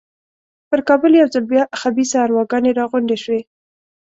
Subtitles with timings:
[0.69, 3.41] پر کابل یو ځل بیا خبیثه ارواګانې را غونډې شوې.